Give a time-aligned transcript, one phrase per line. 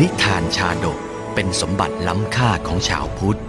[0.00, 0.98] นิทานชาดก
[1.34, 3.40] เป็นสมบัติล้ำค่าของชาวพุทธ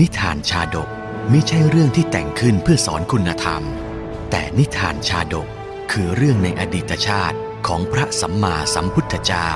[0.00, 0.88] นิทานชาดก
[1.30, 3.62] ไม่ใช่เรื่องที่แต่งขึ้นเพื่อสอนคุณธรรม
[4.30, 5.48] แต่นิทานชาดก
[5.92, 7.36] คือเรื่องในอดีตชาติ
[7.66, 9.50] ของพระสัมมาสัมพุทธเจ้า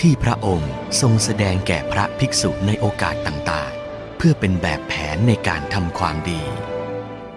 [0.00, 6.42] ที่พระองค์ทรงแสดงแก่พระภิกษุในโอกาสต่างๆ เพื่อเป็นแบบแผนในการทำความดี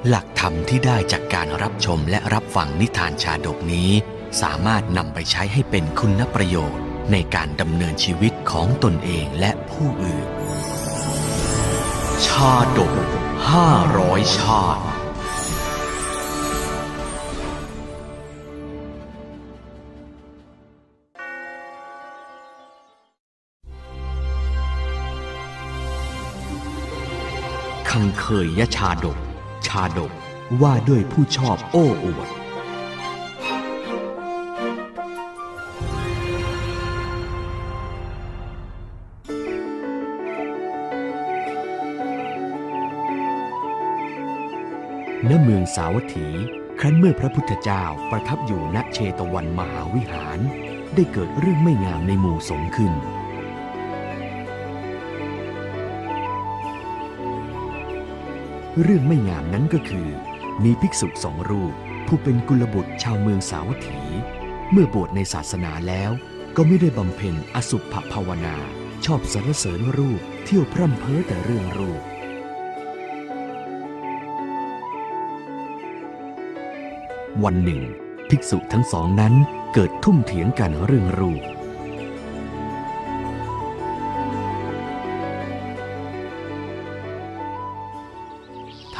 [0.09, 3.89] หลักธรรมที่ได้จากการรับชมและรับฟังนิทานชาดกนี้
[4.41, 10.28] สามารถนำไปใช้ให้เป็นคุณประโยชน์ ในการดำเนินชีวิตของตนเองและผู้อื่น
[12.25, 12.93] ชาดก
[13.50, 13.69] ห้า
[14.00, 14.83] ร้อยชาติ
[27.89, 30.11] คังเคยยชาดกาดก
[30.61, 32.30] ว่าด้วยผู้ชอบโอ้อวด
[45.30, 46.28] ณ เมืองสาวัตถี
[46.80, 50.39] ครั้นเมื่อพระพุทธเจ้าประทับอยู่ณเชตวันมหาวิหาร
[50.95, 52.94] ได้เกิดเรื่องไม่งามในหมู่สงฆ์ขึ้น
[58.82, 60.08] เรื่องไม่งามนั้นก็คือ
[60.64, 61.74] มีภิกษุสองรูป
[62.08, 64.02] ผู้เป็นกุลบุตรชาวเมืองสาวัตถี
[64.72, 66.12] เมื่อบวชในศาสนาแล้ว
[66.56, 68.56] ก็ไม่ได้บำเพ็ญอสุภภาวนา
[69.06, 72.02] ชอบสรรเสริญรูปเที่ยวพร่ำเพ้อแต่เรื่องรูป
[77.44, 77.82] วันหนึ่ง
[78.30, 79.34] ภิกษุทั้งสองนั้น
[79.74, 81.44] เกิดทุ่มเถียงกันเรื่องรูป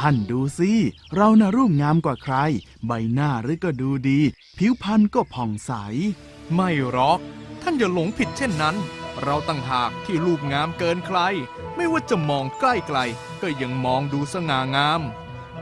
[0.06, 0.72] ท่านดูสิ
[1.14, 2.36] เราน่ะรูปงามกว่าใคร
[2.86, 4.20] ใบหน้าหรือก็ดูดี
[4.58, 5.72] ผิวพรรณก็ผ่องใส
[6.54, 7.18] ไม่หรอก
[7.62, 8.76] ท่านอย่าหลงผิดเช่นนั้น
[9.22, 11.18] เราตั้งหากที่รูปงามเกินใคร
[11.76, 12.98] ไม่ว่าจะมองใกล้ไกล
[13.42, 15.00] ก็ยังมองดูสง่างาม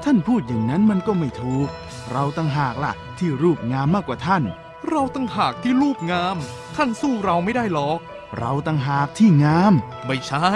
[0.04, 1.68] ท่านพูดอย่างนั้นมันก็ไม่ถูก
[2.10, 4.42] เราตั้งหากล่ะ ที่รูปงามมากกว่าท่าน
[4.88, 6.36] เราตั้งหากที่รูปงาม
[6.76, 7.98] ท่านสู้เราไม่ได้หรอก
[8.38, 9.72] เราตั้งหากที่งาม
[10.06, 10.48] ไม่ใช่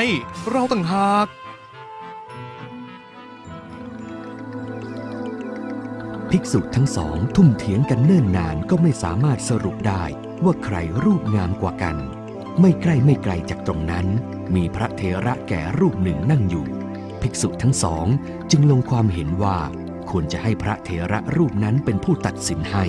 [0.50, 1.26] เราตั้งหาก
[6.38, 10.04] ภิกษุทั้งสองทุ่มเถียงกันเนิ่นนานก็ไม่สามารถสรุปได้
[10.44, 11.96] ว่าใครรูปงามกว่ากัน
[12.60, 14.06] ไม่ใกล้ไม่ไกลจากตรงนั้น
[14.54, 16.66] มีพระเทระแก่รูปหนึ่งนั่งอยู่
[17.20, 18.06] ภิกษุทั้งสอง
[18.50, 19.58] จึงลงความเห็นว่า
[20.10, 22.84] ควรจะให้พระเทระรูปนั้นเป็นผู้ตัดสินให้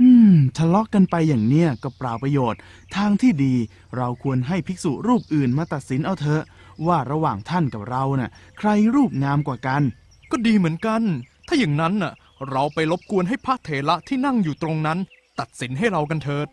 [0.00, 2.60] อืม ทะเลาะกกันไปอย่างเนี้ยก็เปล่าประโยชน์
[2.96, 3.54] ทางที่ดี
[3.96, 6.44] เราควรให้ภิกษุรูปอื่นมาตัดสินเอาเถอะ
[6.86, 9.82] ว่าระหว่างท่านกับเราน่ะใครรูปงามกว่ากัน
[10.30, 11.02] ก็ดีเหมือนกัน
[11.48, 12.12] ถ้าอย่างนั้นน่ะ
[12.50, 14.98] เราไปรบกวนให้พระเถระที่นั่งอยู่ตรงนั้น
[15.40, 16.48] ตัดสินให้เรากันเถิด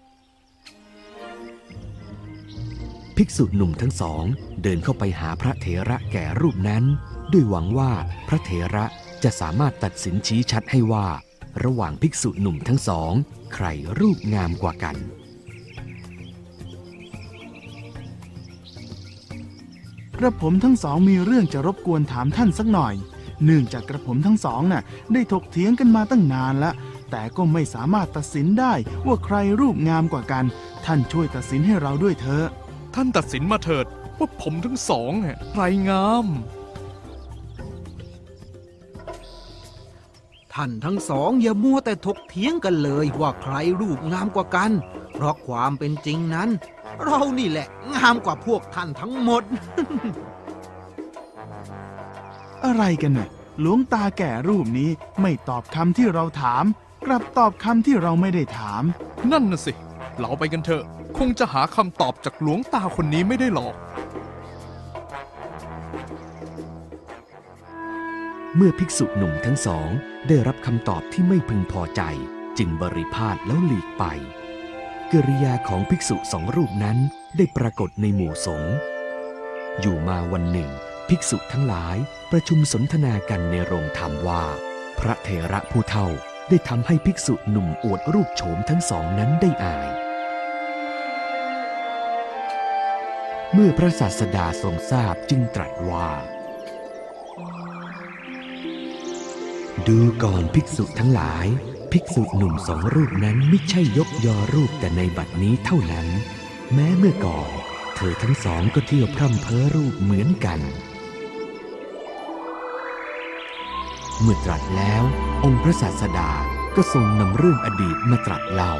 [3.17, 4.23] ภิกษุหนุ่มทั้งสอง
[4.63, 6.83] เดินเข้าไปหาพระเถระแก่รูปนั้น
[7.31, 7.91] ด้วยหวังว่า
[8.27, 8.85] พระเถระ
[9.23, 11.07] จะสามารถตัดสินชี้ชัดให้ว่า
[11.63, 13.13] ระหว่างภิกษุหนุ่มทั้งสอง
[13.53, 13.65] ใคร
[13.99, 14.95] รูปงามกว่ากัน
[20.23, 22.93] ระผมทั้งสองมีเรื่องจะรบกวนถามท่านสักหน่อย
[23.43, 26.73] เนื่องจากกระผมทั้งสองน่ะ ได้ถกเถียงกันมาตั้งนานแล้ว
[27.11, 28.73] แต่ก็ไม่สามารถตัดสินได้
[29.05, 30.45] ว่าใครรูปงามกว่ากัน
[30.85, 32.47] ท่านช่วยตัดสินให้เราด้วยเถอะ
[32.95, 33.85] ท่านตัดสินมาเถิด
[34.19, 36.25] ว่าผมทั้งสองเนี่ยใครงาม
[40.53, 44.71] ท่านทั้งสองอย่ามัวแต่ถกเถียงกันเลยว่าใครรูปงามกว่ากัน
[45.13, 46.49] เพราะความเป็นจริงนั้น
[47.05, 49.43] เรานี่แหละ งามกว่าพวกท่านทั้งหมด
[52.65, 54.89] อะไรกันน่ะหลวงตาแก่รูปนี้
[55.21, 56.63] ไม่ตอบคำที่เราถาม
[57.05, 58.83] กลับตอบคำที่เราไม่ได้ถาม
[59.31, 59.73] นั่นน่ะสิ
[60.19, 60.83] เราไปกันเถอะ
[61.17, 63.75] คงจะหาคำตอบจากหลวงตาคนนี้ไม่ได้หรอก
[68.55, 69.89] เมื่อภิกษุหนุ่มทั้งสอง
[70.27, 72.01] ได้รับคำตอบที่ไม่พึงพอใจ
[72.57, 74.03] จึงบริพาทแล้วหลีกไป
[75.15, 76.97] กิริยาของภิกษุสองรูปนั้น
[77.37, 78.75] ได้ปรากฏในหมู่สงฆ์
[79.79, 80.69] อยู่มาวันหนึ่ง
[81.09, 81.97] ภิกษุทั้งหลาย
[82.31, 84.43] ประชุมสนทนากันในโรงธรรมว่า
[84.99, 86.07] พระเถระผู้เฒ่า
[86.49, 89.89] ได้ทำให้ภิกษุหนุ่มอวดรูปโฉมทั้งสองนั้นได้อาย
[93.53, 96.09] เมื่อพระศาสดาทรงทราบจึงตรัสว่า
[99.87, 101.47] ดูก่อนภิกษุทั้งหลาย
[101.97, 106.07] ภิกษุหนุ่มสองรูปนั้นไม่ใช่ยกยอรูปแต่ในบัดนี้เท่านั้น
[106.73, 107.49] แม้เมื่อก่อน
[107.95, 110.59] เธอทั้งสองก็เที่ยวพร่ำเพ้อรูปเหมือนกัน
[114.21, 115.03] เมื่อตรัสแล้ว
[115.43, 116.29] องค์พระศาสดา
[116.75, 118.73] ก็ทรงนำเรื่องอดีตมาตรัสเล่า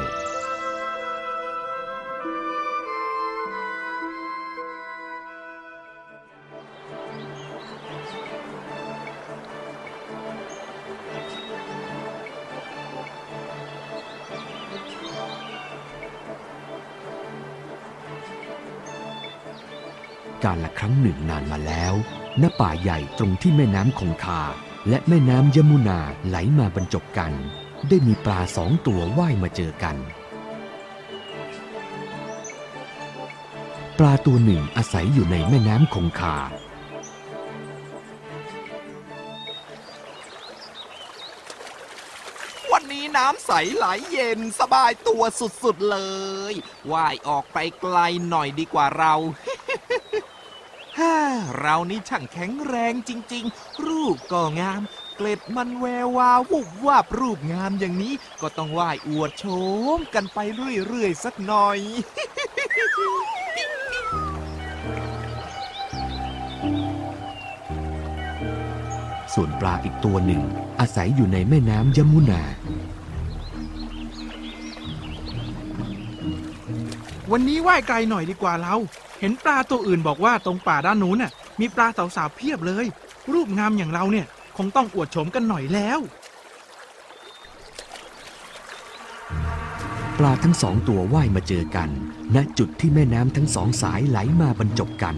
[20.44, 21.94] การละครั้งหนึ่งนานมาแล้ว
[22.42, 24.42] ณ ป่าใหญ่ตรงที่แม่น้ำคงคา
[24.88, 27.32] และแม่น้ำยมุนาไหลมาบรรจบกัน
[27.88, 29.96] ได้มีปลาสองตัวว่ายมาเจอกัน
[33.98, 36.36] ปลาตัวหนึ่งอาศัยอยู่ในแม่น้ำคงคา
[42.72, 45.98] วันนี้น้ำใสไหลเย็นสบายตัวสุดๆเล
[46.52, 46.54] ย
[46.92, 47.96] ว่ายออกไปไกล
[48.28, 49.14] หน่อยดีกว่าเรา
[50.98, 51.16] ฮ่า
[51.58, 54.82] เรานี่ช่างแข็งแรงจริง ๆ รูปก็งาม
[55.16, 59.44] เกล็ดมันแวววาววุบวาบรูปงามอย่างนี้ ก็ต้องว่ายอวดโฉ
[59.96, 60.38] มกันไป
[60.86, 61.78] เรื่อยๆสักหน่อย
[69.34, 70.42] ส่วนปลาอีกตัวหนึ่ง
[70.80, 72.42] อาศัยอยู่ในแม่น้ำยมุนา
[77.32, 78.74] วันนี้ว่ายไกลหน่อยดีกว่าเรา
[79.24, 81.86] ห็นปลาตัวอื่นบอกว่าตรงป่าด้านนู้นน่ะ มีปลา
[82.16, 82.86] สาวๆเพียบเลย
[83.32, 84.26] รูปงามอย่างเราเนี่ย
[84.56, 86.00] คงต้องอวดโฉมกันหน่อยแล้ว
[90.18, 91.88] ปลาทั้งสองตัวว่ายมาเจอกัน
[92.34, 95.16] ณจุดที่แม่น้ำทั้งสองสายไหลมาบรรจบกัน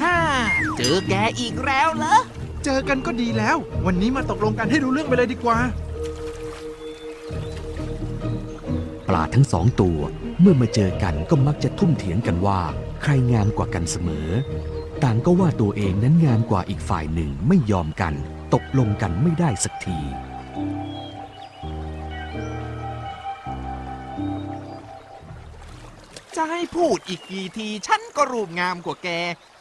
[0.00, 0.16] ฮ่า
[0.78, 2.16] เจอแกอีกแล้วเหรอ
[2.64, 3.56] เจอกันก็ดีแล้ว
[3.86, 5.58] วันนี้มาตกลงกันให้รู้เรื่องไปเลยดีกว่า
[9.08, 9.98] ปลาทั้งสองตัว
[10.40, 12.60] เมื่อมาเจอกันก็มักจะทุ่มเถียงกันว่า
[13.02, 14.28] ใครงามกว่ากันเสมอ
[15.02, 18.14] ต่างก็ว่าตัวเองนั้นงามกว่าอีกฝ่ายหนึ่งไม่ยอมกัน
[18.54, 19.98] ตกลงกันไม่ได้สักที
[26.36, 29.08] จะให้พูดอีกกี่ที ฉันก็รูปงามกว่าแก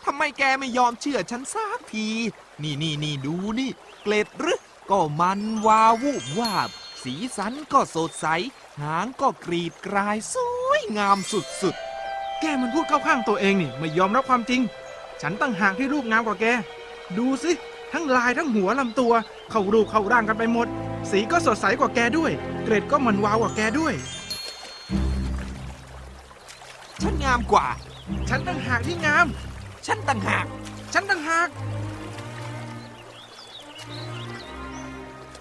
[0.06, 2.08] ทำไมแกไม่ยอมเชื่อฉันสักที
[2.62, 3.72] นี่นี่นี่ดูนี่
[4.04, 4.62] เกล็ดหรือ
[4.92, 6.70] ก็มันวาววูบวาบ
[7.04, 8.26] สีสันก็สดใส
[8.82, 10.36] หางก็กรีดกรายส
[10.68, 14.62] วยงามสุดๆ แกมันพูดเข้าข้างตัวเองนี่ไม่ยอมรับความจริง
[15.22, 16.46] ฉันตั้งหากที่รูปงามกว่าแก
[17.18, 17.52] ดูสิ
[17.94, 19.14] ทั้งลายทั้งหัวลำตัว
[19.52, 20.68] เข้ารูปเข้าร่างกันไปหมด
[21.12, 22.32] สีก็สดใสกว่าแกด้วย
[22.64, 23.94] เกรดก็มันวาวกว่าแกด้วย
[27.02, 27.68] ฉันงามกว่า
[28.30, 29.28] ฉันตั้งหากที่งาม
[29.88, 30.46] ฉันต่างหาก
[30.94, 31.50] ฉันตั้งหาก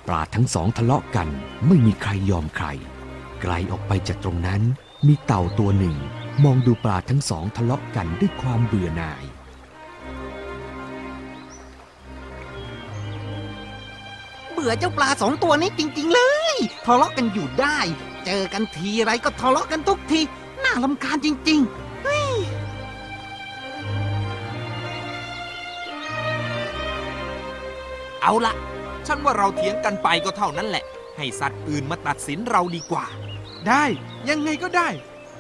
[0.07, 1.29] ปลาทั้งสองทะเลาะกัน
[1.67, 2.67] ไม่มีใครยอมใคร
[3.43, 4.63] ไกลออกไปจากตรงนั้น
[5.07, 5.97] มีเต่าตัวหนึ่ง
[6.45, 9.25] มองดูปลาทั้งสองทะเลาะกันด้วยความเบื่อหน่าย
[14.53, 16.21] เบื่อเจ้าปลาสองตัวนี้จริง ๆ เล
[16.55, 16.57] ย
[16.87, 17.79] ทะเลาะกันอยู่ได้
[18.27, 20.21] เจอกันทีไรก็ทะเลาะกันทุกที
[20.65, 21.61] น่าลำคาญจริง
[28.23, 28.55] เอาละ
[29.07, 30.85] ฉันว่าเราเถียงกันไปก็เท่านั้นแหละ
[31.17, 33.05] ให้สัตว์อื่นมาตัดสินเราดีกว่า
[33.69, 33.85] ได้
[34.29, 34.89] ยังไงก็ได้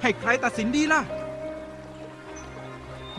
[0.02, 1.02] ให้ใครตัดสินดีล่ะ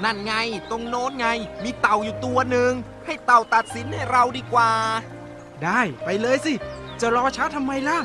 [0.03, 0.33] นั่นไง
[0.69, 1.27] ตรงโน้นไง
[1.63, 2.71] มีเต่าอยู่ตัวหนึ่ง
[3.05, 4.71] ให้เต่าตัดสินให้เราดีกว่า
[5.63, 6.53] ได้ไปเลยสิ
[7.01, 7.99] จะรอช้าทำไมล่ะ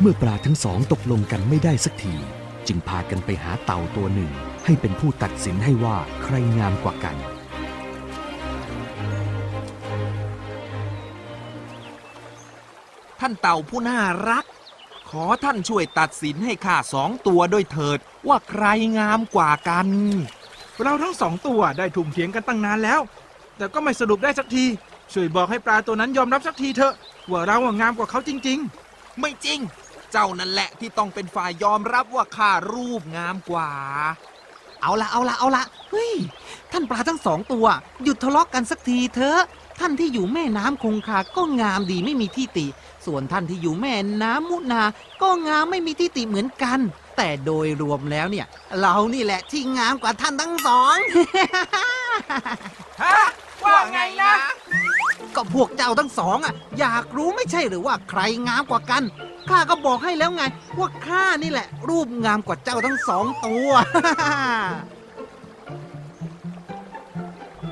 [0.00, 2.14] เมื่อปลาทั้งสองตกลงกันไม่ได้สักที
[2.66, 4.30] จึงพากันไปหาเต่าตัวหนึ่ง
[4.64, 7.16] ให้เป็นผู้ตัดสินให้ว่าใครงามกว่ากัน
[13.48, 14.00] เต่าผู้น่า
[14.30, 14.44] รัก
[15.10, 17.98] ขอท่านช่วยตัดสินให้ข้าสองตัวด้วยเถิด
[18.28, 18.64] ว่าใคร
[18.98, 19.88] งามกว่ากัน
[20.82, 23.00] เราทั้งสองตัวได้ทุ่มเถียงกันตั้งนานแล้ว
[23.56, 24.64] แต่ก็ไม่สรุปได้สักที
[25.12, 26.94] ช่วยบอกให้ปลาตัวนั้นยอมรับสักทีเถอะ
[27.30, 28.58] ว่าเราอะงามกว่าเขาจริง
[28.90, 29.58] ๆ ไม่จริง
[30.12, 33.70] เจ้านั่นแหละที่ต้องเป็นฝ่ายยอมรับว่าข้ารูปงามกว่า
[34.80, 36.12] เอาละเอาละเอาละเฮ้ย
[36.72, 37.66] ท่านปลาทั้งสองตัว
[38.02, 39.40] หยุดทะเลาะกันสักทีเถอะ
[39.80, 42.66] ท่านที่อยู่แม่น้ำคงคาก็งามดีไม่มีที่ติ
[43.06, 44.82] ส่วนท่านที่อยู่แม่น้ำมุนา
[45.22, 46.78] ก็งามไม่มีที่ติเหมือนกัน
[47.16, 48.46] แต่โดยรวมแล้วเนี่ย
[48.80, 50.96] เรานี่แหละที่งามกว่าท่านทั้งสอง
[53.02, 53.16] ฮะ
[53.64, 54.32] ว่าไงนะ
[55.36, 59.02] ก็พวกเจ้าทั้งสองอะ อยากรู้ไม่ใช่หรือว่าใครงามกว่ากัน
[59.48, 60.44] ข้าก็บอกให้แล้วไง
[60.78, 63.68] ว่าข้านี่แหละ รูปงามกว่าเจ้าทั้งสองตัว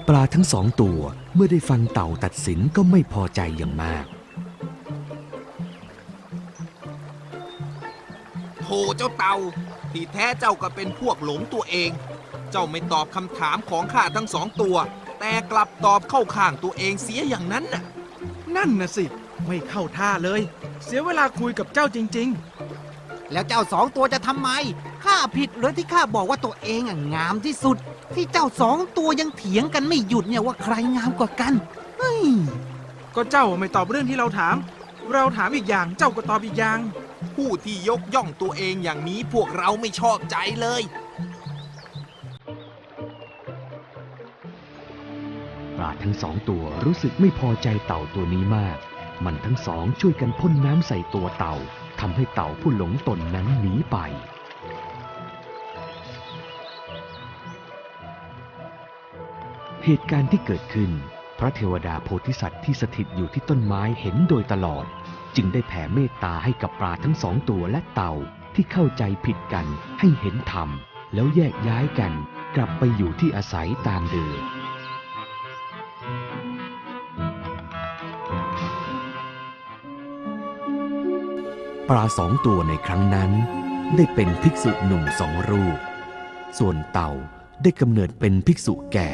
[0.09, 1.01] ปลาทั้งสองตัว
[1.35, 4.05] เมื่อได้ฟังเต่าตัดสินก็ไม่พอใจอย่างมาก
[8.61, 9.37] โธ่เจ้าเต่า
[9.93, 11.91] ที่แท้เจ้าก็เป็นพวกหลงตัวเอง
[12.51, 14.77] เจ้าไม่ตอบคำถามของข้าทั้งสองตัว
[15.21, 17.83] แต่กลับตอบเข้าข้างตัวเองเสียอย่างนั้นน่ะ
[18.57, 19.05] นั่นน่ะสิ
[19.47, 20.41] ไม่เข้าท่าเลย
[20.85, 22.31] เสียเวลาคุยกับเจ้าจริง
[23.33, 24.51] แล้วเจ้าสองตัวจะทำไม
[25.05, 27.77] ข้าผิดหรือที่ข้าบอกว่าตัวเองอะงามที่สุด
[28.16, 31.52] ที่เจ้าสองตัวยังเถียงกันไม่หยุดเนี่ยว่าใครงามกว่ากัน
[31.99, 34.56] เฮ้ยๆก็เจ้าไม่ตอบเรื่องที่เราถาม
[35.12, 36.78] เราถามอีกอย่างเจ้าก็ตอบอีกอย่าง
[37.37, 40.83] ผู้ที่ยกย่องตัวเองอย่างนี้พวกเราไม่ชอบใจเลย
[45.76, 48.78] ปลาทั้งสองตัวรู้สึกไม่พอใจเต่าตัวนี้มาก
[49.25, 51.54] มันทั้งสองช่วยกันพ่นน้ำใส่ตัวเต่า
[52.00, 53.97] ทำให้เต่าผู้หลงตนนั้นหนีไป
[59.88, 60.91] เหตุการณ์ที่เกิดขึ้น
[61.38, 64.85] พระเทวดาโพธิสัตว์ที่สถิตอยู่ที่ต้นไม้เห็นโดยตลอด
[65.37, 68.12] จึงได้แผ่เมตตาให้กับปลาทั้งสองตัวและเต่า
[68.55, 69.67] ที่เข้าใจผิดกัน
[70.00, 70.69] ให้เห็นธรรม
[71.14, 72.12] แล้วแยกย้ายกัน
[72.57, 74.38] กลับไปอยู่ที่อาศัยตามเดิม
[81.88, 83.31] ปลาสองตัวในครั้งนั้น
[83.97, 85.79] ได้เป็นภิกษุหนุ่มสองรูป
[86.59, 87.11] ส่วนเต่า
[87.62, 89.11] ได้กำเนิดเป็นภิกษุแก่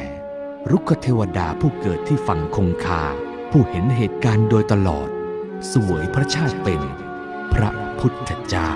[0.69, 3.03] รุกขเทวดาผู้เกิดที่ฝั่งคงคา
[3.51, 5.09] ผู้เห็นเหตุการณ์โดยตลอด
[5.71, 6.81] สวยพระชาติเป็น
[7.53, 8.71] พระพุทธเจ้า